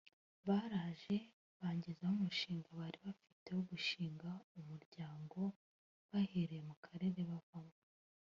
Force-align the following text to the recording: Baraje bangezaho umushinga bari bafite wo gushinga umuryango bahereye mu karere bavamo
Baraje 0.47 1.15
bangezaho 1.59 2.13
umushinga 2.17 2.69
bari 2.79 2.97
bafite 3.07 3.47
wo 3.55 3.63
gushinga 3.71 4.29
umuryango 4.59 5.39
bahereye 6.11 6.61
mu 6.69 6.75
karere 6.85 7.19
bavamo 7.31 7.75